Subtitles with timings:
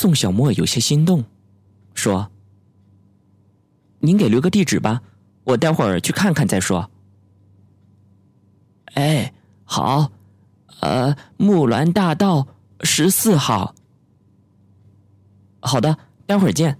[0.00, 1.22] 宋小沫有些心动，
[1.92, 2.30] 说
[4.00, 5.02] ：“您给留个地址吧，
[5.44, 6.90] 我待会儿去看看再说。”
[8.96, 9.30] 哎，
[9.62, 10.10] 好，
[10.80, 12.48] 呃，木兰大道
[12.80, 13.74] 十四号。
[15.60, 15.94] 好的，
[16.24, 16.78] 待会儿见。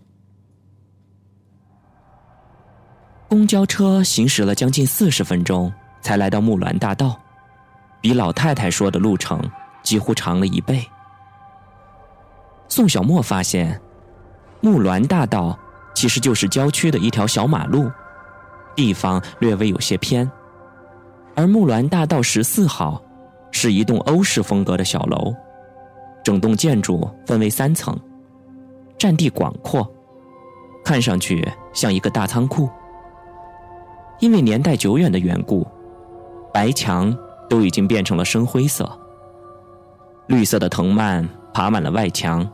[3.29, 7.21] 公交车行驶了将近四十分钟，才来到木兰大道，
[8.01, 9.39] 比老太太说的路程
[9.83, 10.83] 几乎长了一倍。
[12.71, 13.79] 宋小沫发现，
[14.61, 15.59] 木兰大道
[15.93, 17.91] 其实就是郊区的一条小马路，
[18.77, 20.31] 地方略微有些偏，
[21.35, 23.03] 而木兰大道十四号
[23.51, 25.35] 是一栋欧式风格的小楼，
[26.23, 27.95] 整栋建筑分为三层。
[28.97, 29.91] 占地广阔，
[30.85, 32.71] 看上去像一个大仓库。
[34.21, 35.67] 因为年代久远的缘故，
[36.53, 37.17] 白墙
[37.49, 38.89] 都已经变成了深灰色，
[40.29, 42.47] 绿色的藤蔓爬满了外墙，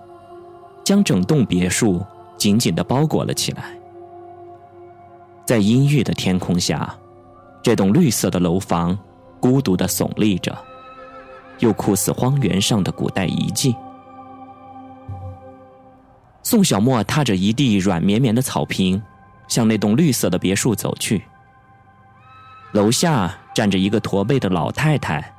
[0.86, 2.00] 将整栋别墅
[2.38, 3.76] 紧紧的包裹了起来。
[5.44, 6.96] 在阴郁的天空下，
[7.60, 8.96] 这栋绿色的楼房
[9.40, 10.56] 孤独的耸立着，
[11.58, 13.74] 又酷似荒原上的古代遗迹。
[16.44, 19.02] 宋小沫踏着一地软绵绵的草坪，
[19.48, 21.24] 向那栋绿色的别墅走去。
[22.70, 25.34] 楼下站着一个驼背的老太太，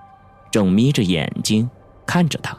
[0.51, 1.69] 正眯着眼睛
[2.05, 2.57] 看着他。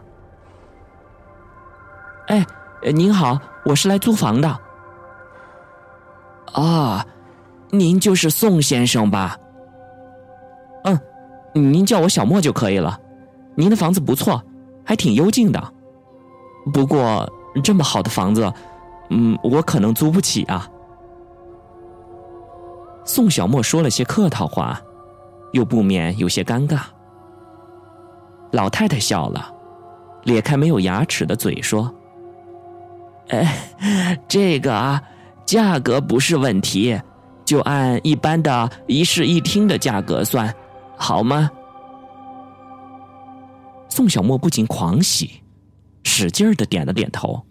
[2.28, 2.47] 哎，
[2.83, 4.59] 您好，我是来租房的。
[6.53, 7.05] 啊，
[7.71, 9.37] 您就是宋先生吧？
[10.84, 11.01] 嗯，
[11.73, 12.99] 您叫我小莫就可以了。
[13.55, 14.43] 您的房子不错，
[14.84, 15.73] 还挺幽静的。
[16.73, 17.29] 不过。
[17.65, 18.53] 这么好的房子，
[19.11, 20.69] 嗯，我可能租不起啊。
[23.05, 24.81] 宋小莫说了些客套话，
[25.53, 26.83] 又不免有些尴尬。
[28.53, 29.53] 老太太笑了，
[30.23, 31.93] 咧开没有牙齿的嘴说
[33.29, 35.03] ：“哎， 这个啊，
[35.47, 37.00] 价格不是问题，
[37.44, 40.55] 就按一般的一室一厅的价格算，
[40.97, 41.50] 好吗？”
[43.88, 45.43] 宋小沫不禁狂喜。
[46.05, 47.44] 使劲的点了点头。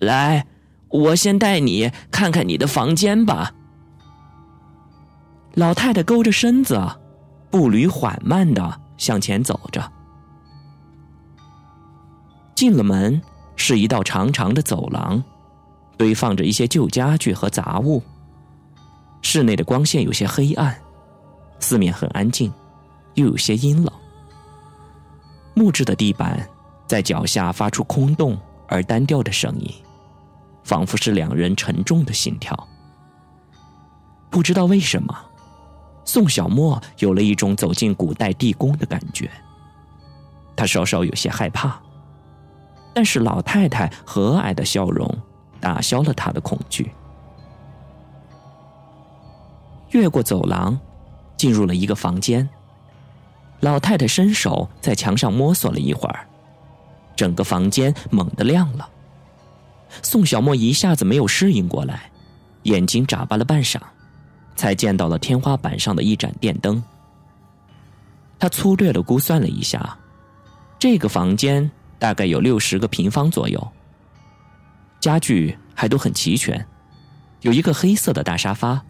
[0.00, 0.46] 来，
[0.88, 3.52] 我先带你看看你的房间吧。
[5.54, 6.80] 老太太勾着身子，
[7.50, 9.90] 步履缓慢的向前走着。
[12.54, 13.20] 进了门，
[13.56, 15.22] 是一道长长的走廊，
[15.96, 18.02] 堆放着一些旧家具和杂物。
[19.20, 20.76] 室内的光线有些黑暗，
[21.60, 22.52] 四面很安静，
[23.14, 23.92] 又有些阴冷。
[25.54, 26.48] 木质的地板
[26.86, 29.72] 在脚下发出空洞而单调的声音，
[30.64, 32.68] 仿佛是两人沉重的心跳。
[34.28, 35.14] 不知道为什么，
[36.04, 39.30] 宋小沫有了一种走进古代地宫的感觉。
[40.56, 41.80] 他稍稍有些害怕，
[42.94, 45.08] 但是老太太和蔼的笑容
[45.60, 46.92] 打消了他的恐惧。
[49.90, 50.78] 越过走廊，
[51.36, 52.48] 进入了一个房间。
[53.60, 56.26] 老太太伸手在墙上摸索了一会儿，
[57.14, 58.88] 整个房间猛地亮了。
[60.02, 62.10] 宋小沫一下子没有适应过来，
[62.62, 63.78] 眼睛眨巴了半晌，
[64.56, 66.82] 才见到了天花板上的一盏电灯。
[68.38, 69.96] 他粗略的估算了一下，
[70.78, 71.70] 这个房间
[72.02, 73.72] 大概有六十个平方左右。
[74.98, 76.66] 家具还都很齐全，
[77.42, 78.82] 有一个黑色的大沙发，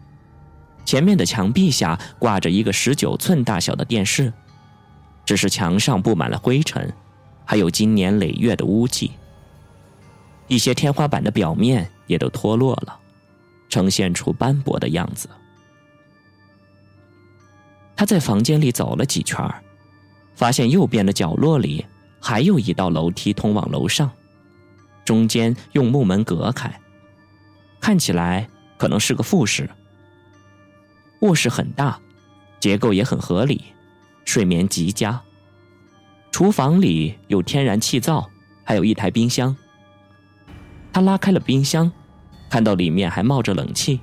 [0.87, 4.33] 前面的墙壁下挂着一个十九寸大小的电视。
[5.27, 6.91] 只是墙上布满了灰尘，
[7.45, 9.13] 还有经年累月的污迹。
[10.49, 12.99] 一些天花板的表面也都脱落了，
[13.69, 15.29] 呈现出斑驳的样子。
[17.95, 19.39] 他在房间里走了几圈
[20.35, 21.85] 发现右边的角落里
[22.23, 24.09] 还有一道楼梯通往楼上，
[25.05, 26.81] 中间用木门隔开，
[27.81, 29.69] 看起来可能是个复式。
[31.21, 32.01] 卧室很大，
[32.61, 33.65] 结构也很合理。
[34.25, 35.21] 睡眠极佳。
[36.31, 38.31] 厨房里有天然气灶，
[38.65, 39.55] 还有一台冰箱。
[40.93, 41.91] 他拉开了冰箱，
[42.49, 44.01] 看到里面还冒着冷气。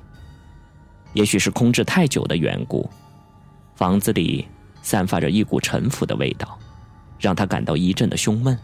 [1.14, 2.90] 也许是空置太久的缘故，
[3.76, 4.46] 房子里
[4.82, 6.60] 散发着一股陈腐的味道，
[7.20, 8.58] 让他感到一阵的胸闷。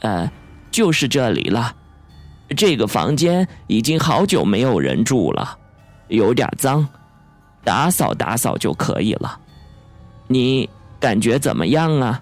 [0.00, 0.30] 呃，
[0.70, 1.76] 就是这里了。
[2.56, 5.58] 这个房间已经好久没有人住了，
[6.08, 6.88] 有点脏。
[7.64, 9.40] 打扫打扫就可以了，
[10.26, 12.20] 你感觉怎么样啊？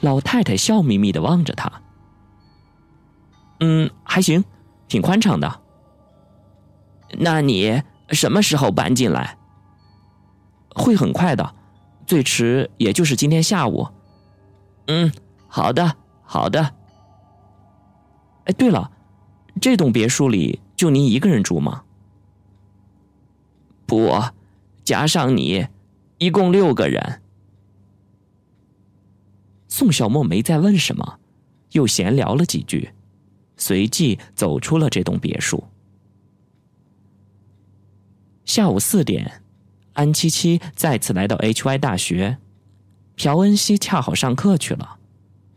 [0.00, 1.72] 老太太笑眯眯的望着他，
[3.60, 4.44] 嗯，还行，
[4.86, 5.60] 挺宽敞的。
[7.12, 9.38] 那你什么时候搬进来？
[10.74, 11.54] 会很快的，
[12.06, 13.88] 最迟也就是今天下午。
[14.86, 15.12] 嗯，
[15.48, 16.74] 好的，好的。
[18.44, 18.92] 哎，对了，
[19.60, 21.82] 这栋别墅里就您一个人住吗？
[23.86, 24.12] 不，
[24.84, 25.66] 加上你，
[26.18, 27.22] 一共六个人。
[29.68, 31.18] 宋小沫没再问什么，
[31.72, 32.92] 又闲聊了几句，
[33.56, 35.64] 随即走出了这栋别墅。
[38.44, 39.42] 下午四点，
[39.96, 42.36] 安七七再次来到 HY 大学，
[43.16, 44.98] 朴恩熙恰好上课去了，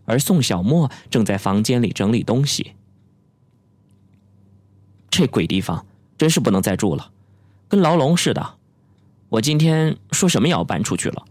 [0.05, 2.73] 而宋小沫正在房间里整理东西。
[5.09, 5.85] 这鬼地方，
[6.17, 7.11] 真是不能再住了，
[7.67, 8.55] 跟牢笼似的。
[9.27, 11.25] 我今天说什么也要搬出去了。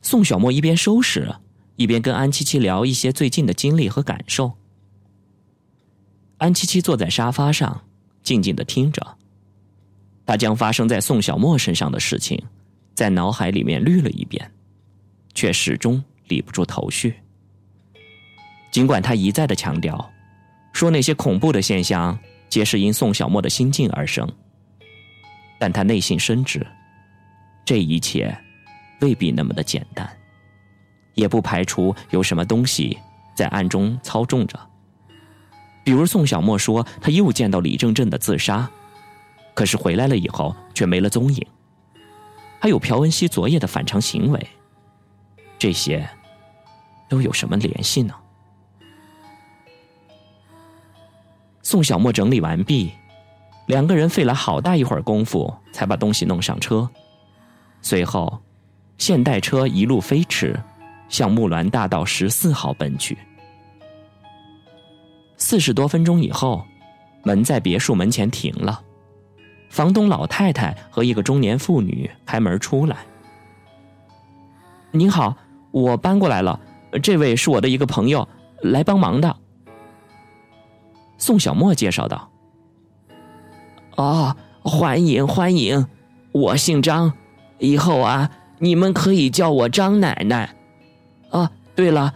[0.00, 1.36] 宋小沫一边收拾，
[1.76, 4.52] 一边跟安七七聊一些最近的经历和感受。
[6.38, 7.82] 安七七坐在沙发上，
[8.22, 9.18] 静静的听着。
[10.30, 12.40] 他将发生在宋小沫身上的事情，
[12.94, 14.48] 在脑海里面捋了一遍，
[15.34, 17.16] 却始终理不出头绪。
[18.70, 20.08] 尽管他一再的强调，
[20.72, 22.16] 说那些恐怖的现象
[22.48, 24.32] 皆是因宋小沫的心境而生，
[25.58, 26.64] 但他内心深知，
[27.64, 28.32] 这一切
[29.00, 30.08] 未必那么的简单，
[31.14, 32.96] 也不排除有什么东西
[33.34, 34.56] 在暗中操纵着。
[35.82, 38.70] 比如宋小沫说，他又见到李正正的自杀。
[39.60, 41.46] 可是回来了以后却没了踪影，
[42.58, 44.46] 还有朴文熙昨夜的反常行为，
[45.58, 46.08] 这些
[47.10, 48.14] 都有什么联系呢？
[51.60, 52.90] 宋小沫整理完毕，
[53.66, 56.88] 两个人费了好大一会儿功夫才把东西弄上车，
[57.82, 58.40] 随后，
[58.96, 60.58] 现代车一路飞驰，
[61.10, 63.18] 向木兰大道十四号奔去。
[65.36, 66.64] 四十多分钟以后，
[67.24, 68.84] 门在别墅门前停了。
[69.70, 72.98] 房东老太太和一个中年妇女开门出来。
[74.90, 75.36] 您好，
[75.70, 76.58] 我搬过来了，
[77.00, 78.28] 这位是我的一个朋友，
[78.60, 79.36] 来帮忙的。
[81.16, 82.28] 宋小沫介绍道。
[83.96, 85.86] 哦，欢迎欢迎，
[86.32, 87.12] 我姓张，
[87.58, 90.56] 以后啊，你们可以叫我张奶奶。
[91.30, 92.12] 啊，对了，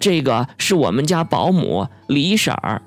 [0.00, 2.82] 这个是我们家保姆李婶儿。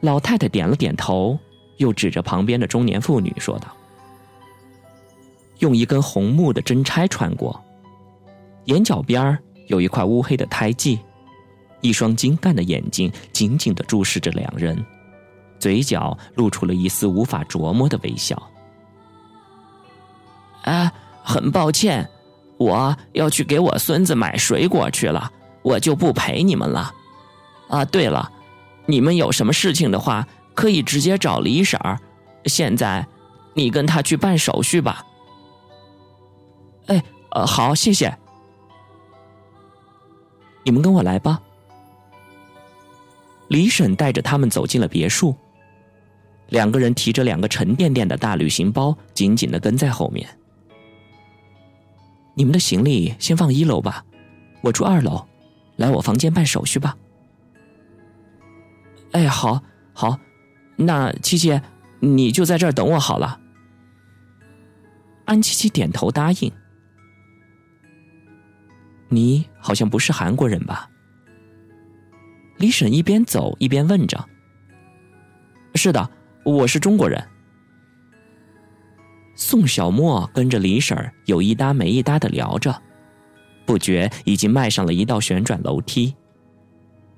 [0.00, 1.38] 老太太点了点头。
[1.78, 3.68] 又指着旁边的中年妇女说道
[5.60, 7.62] ：“用一根红木的针钗穿过，
[8.64, 10.98] 眼角边有一块乌黑的胎记，
[11.82, 14.82] 一双精干的眼睛紧紧的注视着两人，
[15.58, 18.40] 嘴角露出了一丝无法琢磨的微笑。
[20.62, 20.90] 啊，
[21.22, 22.08] 很抱歉，
[22.56, 25.30] 我要去给我孙子买水果去了，
[25.62, 26.92] 我就不陪你们了。
[27.68, 28.32] 啊，对了，
[28.86, 32.00] 你们有什么事情的话。”可以直接找李婶儿，
[32.46, 33.06] 现在
[33.54, 35.06] 你跟他去办手续吧。
[36.86, 38.16] 哎，呃，好，谢谢。
[40.64, 41.40] 你们跟我来吧。
[43.48, 45.36] 李婶带着他们走进了别墅，
[46.48, 50.26] 两个人提着两个沉甸甸的大旅行包，紧紧的跟在后面。
[52.34, 54.04] 你们的行李先放一楼吧，
[54.62, 55.24] 我住二楼，
[55.76, 56.96] 来我房间办手续吧。
[59.12, 59.62] 哎，好，
[59.92, 60.18] 好。
[60.76, 61.60] 那七七，
[62.00, 63.40] 你就在这儿等我好了。
[65.24, 66.52] 安七七点头答应。
[69.08, 70.90] 你好像不是韩国人吧？
[72.58, 74.28] 李婶一边走一边问着。
[75.74, 76.10] 是的，
[76.44, 77.22] 我是中国人。
[79.34, 82.82] 宋小沫跟着李婶有一搭没一搭的聊着，
[83.64, 86.14] 不觉已经迈上了一道旋转楼梯，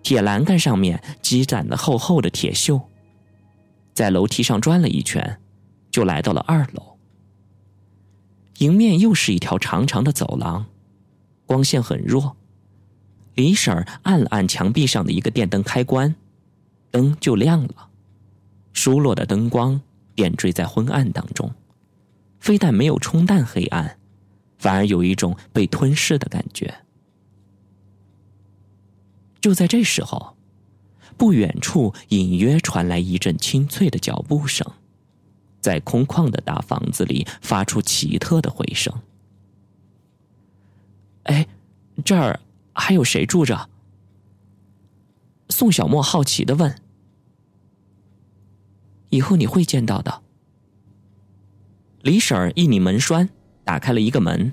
[0.03, 2.83] 铁栏杆上面积攒了厚厚的铁锈。
[3.99, 5.41] 在楼梯上转了一圈，
[5.91, 6.99] 就来到了二楼。
[8.59, 10.67] 迎面又是一条长长的走廊，
[11.47, 12.37] 光线很弱。
[13.35, 16.15] 李婶儿按了按墙壁上的一个电灯开关，
[16.93, 17.89] 灯就亮了。
[18.73, 19.81] 疏落的灯光
[20.15, 21.53] 点缀在昏暗当中，
[22.39, 23.99] 非但没有冲淡黑暗，
[24.59, 26.73] 反而有一种被吞噬的感觉。
[29.41, 30.38] 就在这时候。
[31.19, 34.65] 不远处隐约传来一阵清脆的脚步声，
[35.61, 38.95] 在空旷的大房子里发出奇特的回声。
[41.25, 41.47] 哎，
[42.05, 42.39] 这儿
[42.73, 43.69] 还有谁住着？
[45.51, 46.75] 宋小沫好奇的问。
[49.11, 50.23] 以后你会见到的。
[52.03, 53.29] 李婶儿一拧门栓，
[53.65, 54.53] 打开了一个门。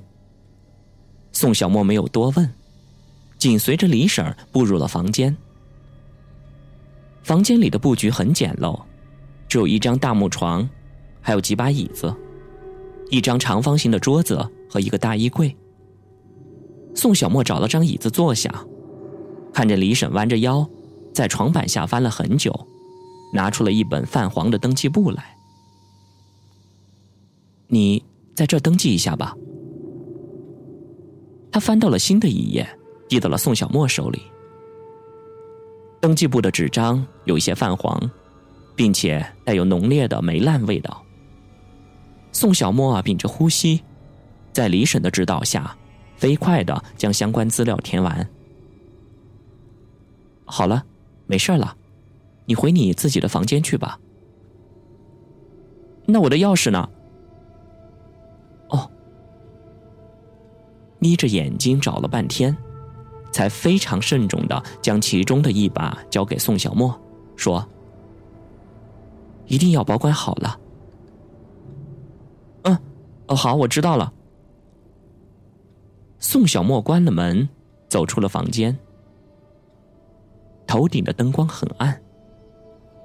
[1.32, 2.54] 宋小沫没有多问，
[3.38, 5.38] 紧随着李婶儿步入了房间。
[7.26, 8.80] 房间里的布局很简陋，
[9.50, 10.70] 只有一张大木床，
[11.22, 12.16] 还有几把椅子，
[13.10, 15.58] 一张长方形的桌子和一个大衣柜。
[16.94, 18.64] 宋小沫找了张椅子坐下，
[19.52, 20.70] 看着李婶弯着腰，
[21.16, 22.54] 在床板下翻了很久，
[23.34, 25.36] 拿出了一本泛黄的登记簿来。
[27.66, 28.06] 你
[28.36, 29.36] 在这登记一下吧。
[31.52, 32.70] 他翻到了新的一页，
[33.10, 34.22] 递到了宋小沫手里。
[36.00, 38.10] 登记簿的纸张有一些泛黄，
[38.76, 41.04] 并且带有浓烈的霉烂味道。
[42.32, 43.84] 宋小沫啊，屏着呼吸，
[44.54, 45.76] 在李婶的指导下。
[46.18, 48.26] 飞快的将相关资料填完。
[50.46, 50.82] 好了，
[51.28, 51.76] 没事了，
[52.46, 54.00] 你回你自己的房间去吧。
[56.06, 56.90] 那我的钥匙呢？
[58.70, 58.90] 哦，
[61.00, 62.56] 眯着眼睛找了半天，
[63.34, 66.98] 才非常慎重的将其中的一把交给宋小沫，
[67.36, 67.68] 说
[69.48, 70.60] ：“一定要保管好了。”
[72.64, 72.78] 嗯，
[73.28, 74.12] 哦，好，我知道了。
[76.20, 77.48] 宋小沫关了门，
[77.88, 78.78] 走出了房间。
[80.66, 82.02] 头顶的灯光很暗，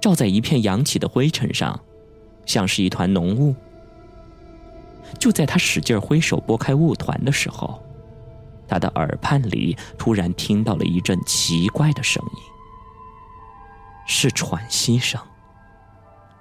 [0.01, 1.79] 照在一片扬起的灰尘上，
[2.45, 3.53] 像是一团浓雾。
[5.19, 7.79] 就在他使劲挥手拨开雾团的时候，
[8.67, 12.41] 他的耳畔里突然听到了一阵奇怪的声音，
[14.13, 15.19] 是喘息声，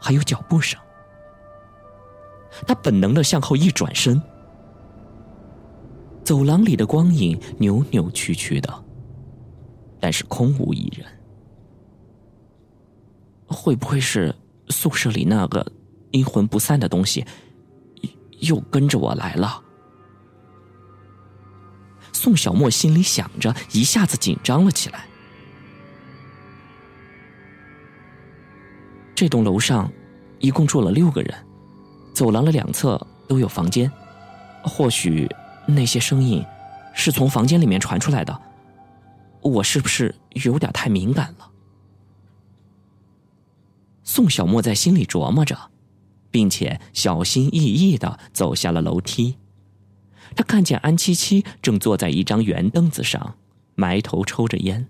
[0.01, 0.79] 还有脚步声。
[2.67, 4.21] 他本能的向后一转身。
[6.25, 8.85] 走廊里的光影扭扭曲曲的，
[10.01, 11.07] 但是空无一人。
[13.47, 14.35] 会不会是
[14.69, 15.65] 宿舍里那个
[16.11, 17.25] 阴魂不散的东西
[18.41, 19.63] 又跟着我来了？
[22.13, 25.07] 宋小沫心里想着，一下子紧张了起来。
[29.21, 29.93] 这栋楼上
[30.39, 31.35] 一共住了六个人，
[32.15, 32.99] 走廊的两侧
[33.29, 33.93] 都有房间，
[34.65, 35.29] 或许。
[35.67, 36.43] 那些声音
[36.95, 38.41] 是从房间里面传出来的，
[39.43, 41.51] 我是不是有点太敏感了？
[44.05, 45.71] 宋小沫在心里琢磨着，
[46.31, 49.37] 并且小心翼翼的走下了楼梯。
[50.35, 53.35] 他看见安七七正坐在一张圆凳子上，
[53.75, 54.89] 埋头抽着烟。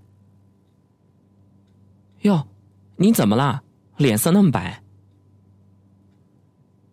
[2.21, 2.47] 哟，
[2.95, 3.65] 你怎么了？
[4.01, 4.83] 脸色那么白？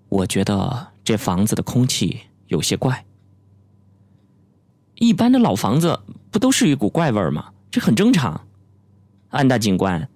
[0.09, 3.05] 我觉得这房子的空气有些怪。
[4.95, 7.53] 一般的老房子不都是一股怪味吗？
[7.71, 8.45] 这很正常。
[9.29, 10.09] 安大警官，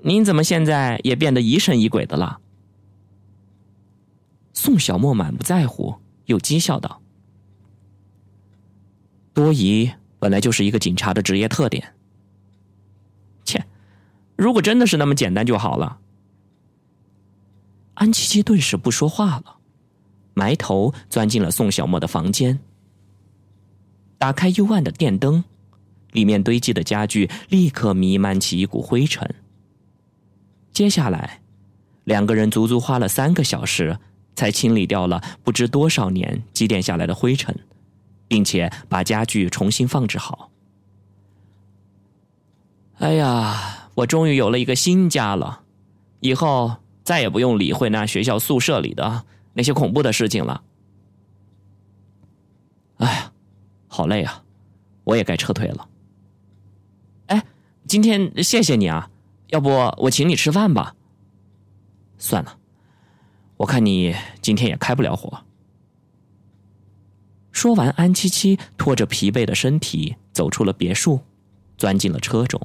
[0.00, 2.40] 您怎么现在也变得疑神疑鬼的了？
[4.52, 5.94] 宋小沫满不在乎，
[6.24, 7.00] 又讥笑道
[9.32, 11.94] ：“多疑本来就是一个警察的职业特点。”
[13.46, 13.64] 切，
[14.34, 16.00] 如果真的是那么简单就好了。
[18.02, 19.58] 安七七顿时不说话了，
[20.34, 22.58] 埋头钻进了宋小沫的房间。
[24.18, 25.44] 打开幽暗的电灯，
[26.10, 29.32] 里面堆积的家具立刻弥漫起一股灰尘。
[30.72, 31.42] 接下来，
[32.02, 33.96] 两个人足足花了三个小时，
[34.34, 37.56] 才清理掉了不知多少年积淀下来的灰尘，
[38.26, 40.50] 并且把家具重新放置好。
[42.94, 45.60] 哎呀，我终于有了一个新家了，
[46.18, 50.62] 以后再也不用理会那学校宿舍里的那些恐怖的事情了。
[52.96, 53.32] 哎呀！
[53.88, 54.42] 好累啊，
[55.04, 55.86] 我也该撤退了。
[57.26, 57.44] 哎，
[57.86, 59.10] 今天谢谢你啊，
[59.48, 59.68] 要不
[59.98, 60.96] 我请你吃饭吧？
[62.16, 62.58] 算了，
[63.58, 65.44] 我看你今天也开不了火。
[67.50, 71.20] 说完，安七七拖着疲惫的身体走出了别墅，
[71.76, 72.58] 钻进了车中。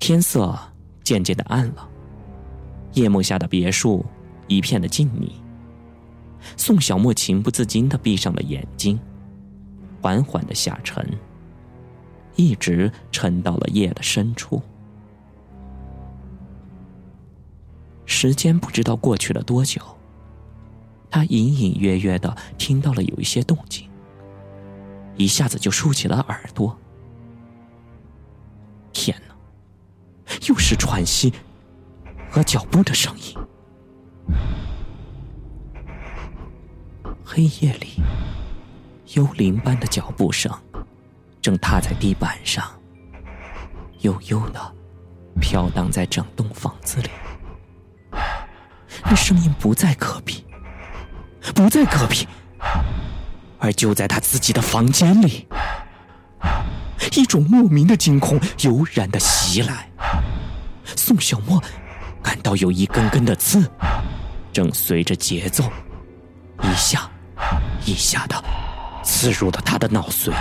[0.00, 0.58] 天色
[1.02, 1.88] 渐渐的暗了，
[2.94, 4.04] 夜幕下的别墅
[4.46, 5.30] 一片的静谧。
[6.56, 8.98] 宋小沫情不自禁的闭上了眼睛，
[10.00, 11.06] 缓缓的下沉，
[12.34, 14.60] 一直沉到了夜的深处。
[18.04, 19.80] 时间不知道过去了多久，
[21.08, 23.88] 他隐隐约约的听到了有一些动静，
[25.16, 26.76] 一下子就竖起了耳朵。
[28.92, 29.31] 天哪，
[30.48, 31.32] 又是喘息
[32.30, 33.36] 和脚步的声音。
[37.24, 38.02] 黑夜里，
[39.14, 40.52] 幽灵般的脚步声
[41.40, 42.64] 正踏在地板上，
[44.00, 44.60] 悠悠的
[45.40, 47.08] 飘荡在整栋房子里。
[49.04, 50.44] 那声音不在隔壁，
[51.54, 52.26] 不在隔壁，
[53.58, 55.46] 而就在他自己的房间里。
[57.14, 59.90] 一种莫名的惊恐油然的袭来，
[61.04, 61.60] 宋小沫
[62.22, 63.68] 感到有一根根的刺
[64.52, 65.64] 正随着节奏
[66.62, 67.10] 一下。
[67.84, 68.44] 一下的
[69.02, 70.32] 刺入了他的脑髓。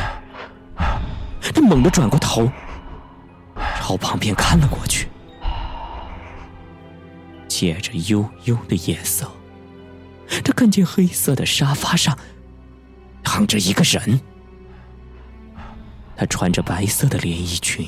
[0.75, 2.47] 他猛地转过头，
[3.79, 5.09] 朝旁边看了过去。
[7.47, 9.29] 借着幽幽的夜色，
[10.43, 12.15] 他看见黑色的沙发上
[13.23, 14.21] 躺着一个人。
[16.15, 17.87] 他穿着白色的连衣裙，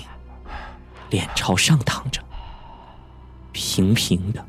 [1.12, 2.20] 脸朝上躺着，
[3.54, 4.46] 平平的，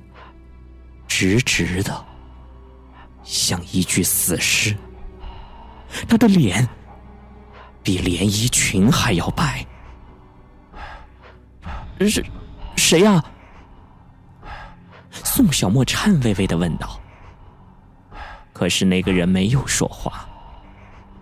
[1.06, 2.04] 直直的，
[3.22, 4.76] 像一具死尸。
[6.08, 6.68] 他的脸
[7.82, 9.64] 比连衣裙还要白。
[12.00, 12.24] 是，
[12.76, 13.22] 谁呀？
[15.12, 17.00] 宋小沫颤巍巍的问道。
[18.52, 20.28] 可是那个人没有说话，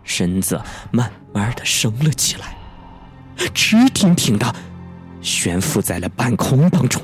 [0.05, 0.61] 身子
[0.91, 2.57] 慢慢的升了起来，
[3.53, 4.55] 直挺挺的
[5.21, 7.03] 悬浮在了半空当中，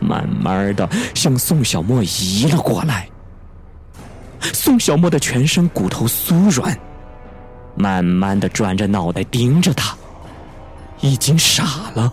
[0.00, 3.08] 慢慢的向宋小沫移了过来。
[4.40, 6.78] 宋小沫的全身骨头酥软，
[7.76, 9.96] 慢慢的转着脑袋盯着他，
[11.00, 12.12] 已经傻了。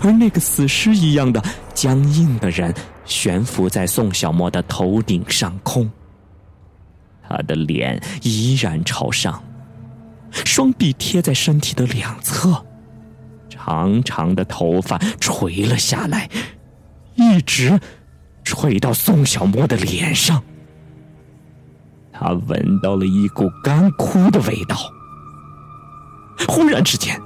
[0.00, 1.42] 而那个死尸一样的
[1.74, 2.72] 僵硬的人
[3.04, 5.90] 悬浮在宋小沫的头顶上空，
[7.28, 9.42] 他的脸依然朝上，
[10.30, 12.64] 双臂贴在身体的两侧，
[13.64, 16.28] 长长的头发垂了下来，
[17.14, 17.78] 一直
[18.42, 20.42] 垂到宋小沫的脸上。
[22.12, 24.76] 他闻到了一股干枯的味道，
[26.48, 27.20] 忽然之间。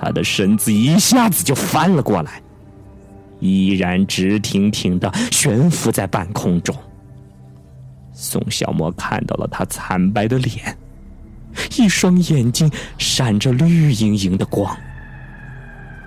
[0.00, 2.42] 他的身子一下子就翻了过来，
[3.40, 6.74] 依然直挺挺的悬浮在半空中。
[8.12, 10.76] 宋小沫看到了他惨白的脸，
[11.78, 14.76] 一双眼睛闪着绿莹莹的光。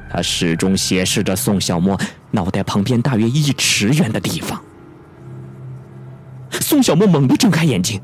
[0.10, 2.00] 他始终斜视着宋小沫
[2.32, 4.64] 脑袋旁边大约一尺远的地方。
[6.52, 8.02] 宋小沫猛地睁开眼睛，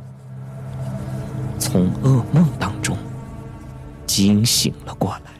[1.58, 2.98] 从噩梦当中
[4.06, 5.32] 惊醒了过来。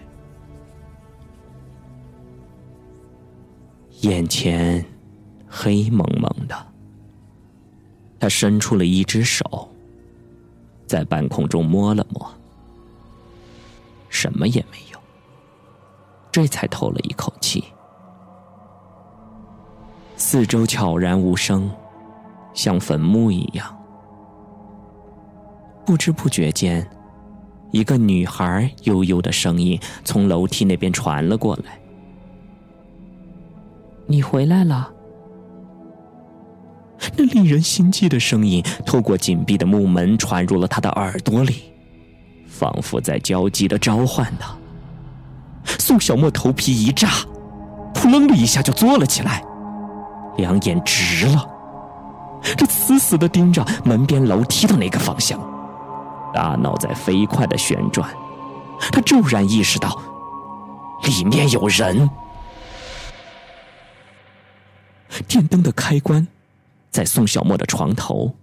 [4.02, 4.84] 眼前
[5.48, 6.68] 黑蒙蒙的，
[8.20, 9.70] 他伸出了一只手，
[10.86, 12.34] 在半空中摸了摸，
[14.10, 15.00] 什么也没有，
[16.34, 17.64] 这才透了一口气。
[20.18, 21.70] 四周悄然无声，
[22.56, 23.78] 像坟墓一样。
[25.86, 26.90] 不知不觉间，
[27.72, 31.80] 一个女孩悠悠的声音从楼梯那边传了过来。
[34.08, 34.92] 你回来了。
[37.16, 41.72] 那令人心悸的声音透过紧闭的木门传入了他的耳朵里，
[42.48, 44.58] 仿佛在焦急的召唤他。
[45.66, 47.10] 宋小沫头皮一炸，
[47.94, 49.44] 扑棱的一下就坐了起来，
[50.38, 51.50] 两眼直了，
[52.58, 55.40] 这死死的盯着门边楼梯的那个方向，
[56.34, 58.10] 大脑在飞快的旋转。
[58.92, 59.98] 他骤然意识到，
[61.04, 62.10] 里面有人。
[65.28, 66.28] 电灯的开关，
[66.90, 68.36] 在宋小沫的床头。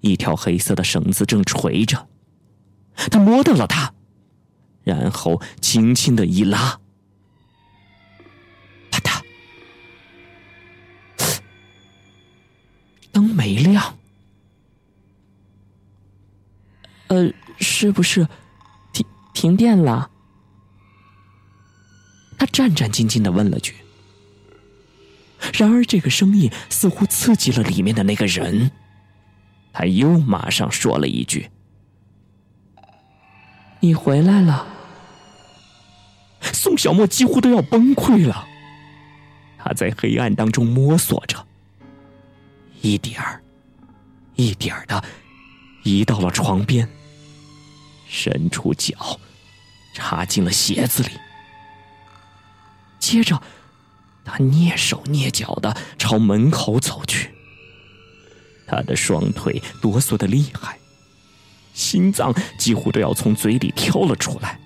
[0.00, 2.06] 一条黑色的绳子正垂着，
[3.10, 3.92] 他摸到了它，
[4.88, 6.80] 然后轻轻的一拉，
[8.90, 9.22] 啪嗒，
[13.12, 13.98] 灯没亮。
[17.08, 18.26] 呃，是不是
[18.94, 20.10] 停停电了？
[22.38, 23.74] 他战战兢兢的问了句。
[25.52, 28.70] 然而，这个声音似乎刺激了里面的那个人，
[29.70, 31.50] 他又马上说了一句
[33.80, 34.76] ：“你回来了。”
[36.58, 38.44] 宋小沫几乎都要崩溃了。
[39.56, 41.46] 他在黑暗当中摸索着，
[42.82, 43.40] 一点儿，
[44.34, 45.04] 一点儿的
[45.84, 46.88] 移到了床边，
[48.08, 49.20] 伸出脚，
[49.94, 51.10] 插进了鞋子里，
[52.98, 53.40] 接着。
[54.24, 57.30] 他蹑手蹑脚的朝门口走去，
[58.66, 60.78] 他的双腿哆嗦的厉害，
[61.72, 64.60] 心脏几乎都要从嘴里跳了出来。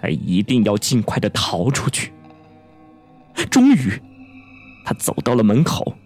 [0.00, 2.12] 他一定要尽快的逃出去。
[3.50, 4.00] 终于，
[4.84, 5.96] 他走到了门口，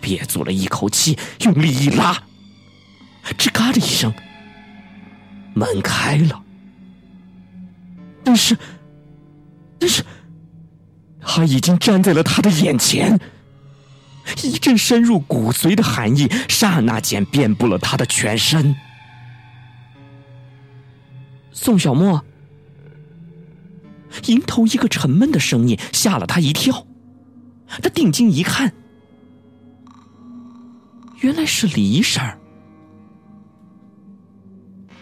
[0.00, 2.22] 憋足了一口气，用力一拉，
[3.38, 4.12] 吱嘎的一声，
[5.54, 6.42] 门开了。
[8.22, 8.56] 但是，
[9.78, 10.04] 但是。
[11.26, 13.18] 他已经站在了他的眼前，
[14.42, 18.76] 一阵深入骨髓的寒意刹那间遍布了他的全身。
[21.50, 22.22] 宋小沫，
[24.26, 26.86] 迎头一个沉闷的声音吓了他一跳，
[27.82, 28.72] 他定睛一看，
[31.20, 32.38] 原来是李婶儿，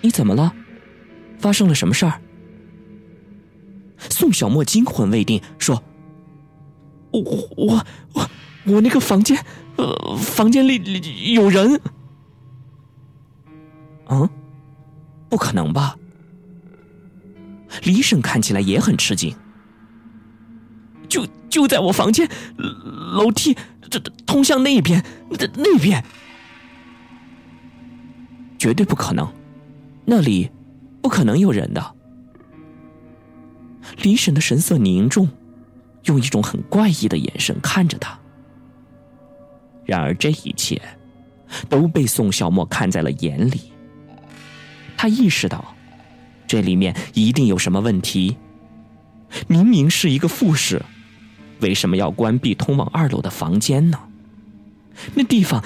[0.00, 0.52] 你怎么了？
[1.38, 2.20] 发生了什么事儿？
[4.10, 5.82] 宋小沫惊魂未定，说
[7.12, 7.20] ：“我
[7.56, 8.30] 我我
[8.64, 9.44] 我那个房间，
[9.76, 11.80] 呃，房间里里有人。”
[14.08, 14.28] 嗯，
[15.28, 15.96] 不可能吧？
[17.82, 19.34] 李婶看起来也很吃惊。
[21.08, 23.56] 就就在我房间楼梯，
[23.90, 26.02] 这通向那边，那那边，
[28.58, 29.30] 绝对不可能，
[30.06, 30.50] 那里
[31.02, 31.94] 不可能有人的。
[34.02, 35.28] 李婶的神色凝重，
[36.04, 38.18] 用一种很怪异的眼神看着他。
[39.84, 40.80] 然而这一切
[41.68, 43.72] 都被宋小沫看在了眼里。
[44.96, 45.74] 他意识到，
[46.52, 48.36] 这里面一定有什么问题。
[49.48, 50.84] 明明是一个复式，
[51.60, 53.98] 为什么要关闭通往二楼的房间呢？
[55.14, 55.64] 那地方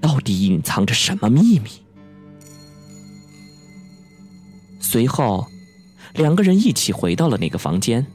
[0.00, 1.68] 到底隐藏着什么秘密？
[4.80, 5.46] 随后，
[6.14, 8.06] 两个人一起回到了那个房间。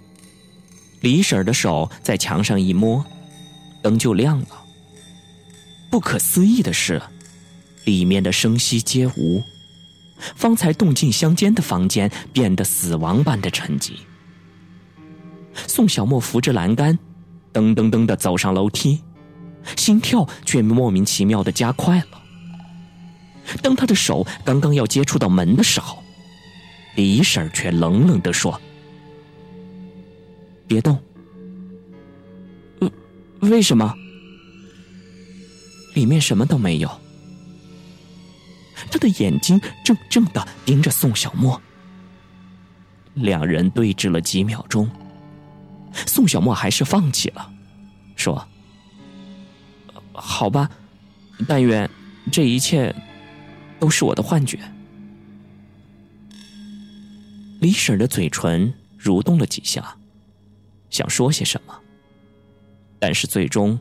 [1.01, 3.05] 李婶的手在墙上一摸，
[3.83, 4.65] 灯就亮了。
[5.91, 6.99] 不可思议的是，
[7.85, 9.43] 里面的声息皆无。
[10.35, 13.91] 方才动静相间的房间变得死亡般的沉寂。
[15.53, 16.97] 宋小沫扶着栏杆，
[17.53, 19.01] 噔噔噔的走上楼梯，
[19.75, 22.21] 心跳却莫名其妙的加快了。
[23.61, 26.03] 当他的手刚刚要接触到门的时候，
[26.95, 28.59] 李婶却冷冷的说
[30.67, 30.99] ：“别动。
[32.81, 32.91] ”“为
[33.49, 33.93] 为什么
[35.95, 36.91] ？”“里面什么都没有。”
[38.97, 41.61] 他的眼睛怔怔的盯着宋小沫，
[43.13, 44.89] 两人对峙了几秒钟，
[46.07, 47.53] 宋小沫还是放弃了，
[48.15, 48.43] 说
[50.13, 50.67] ：“好吧，
[51.47, 51.87] 但愿
[52.31, 52.91] 这一切
[53.79, 54.59] 都是我的幻觉。”
[57.61, 59.95] 李婶的嘴唇蠕动了几下，
[60.89, 61.79] 想说些什么，
[62.97, 63.79] 但是最终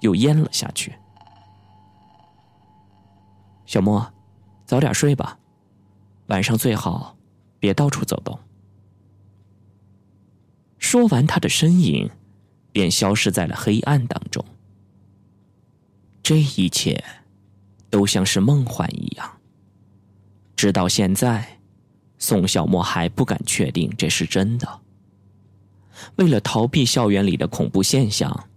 [0.00, 0.94] 又咽了下去。
[3.66, 4.10] 小莫。
[4.66, 5.38] 早点睡吧，
[6.26, 7.16] 晚上最好
[7.60, 8.36] 别到处走动。
[10.78, 12.10] 说完，他的身影
[12.72, 14.44] 便消失在了黑暗当中。
[16.20, 17.02] 这一切
[17.88, 19.38] 都像是梦幻一样。
[20.56, 21.58] 直到现在，
[22.18, 24.80] 宋小沫还不敢确定这是真的。
[26.16, 28.48] 为了逃避校园里的恐怖现象，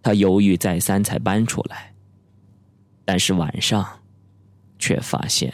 [0.00, 1.92] 他犹豫再三才搬出来。
[3.04, 3.99] 但是晚上。
[4.80, 5.52] 却发现，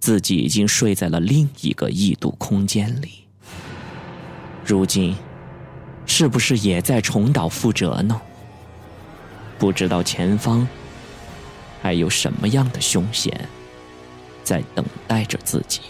[0.00, 3.26] 自己已经睡在了另一个异度空间里。
[4.64, 5.14] 如今，
[6.06, 8.18] 是不是也在重蹈覆辙呢？
[9.58, 10.66] 不知道前方
[11.82, 13.48] 还有什么样的凶险
[14.44, 15.80] 在等待着自己。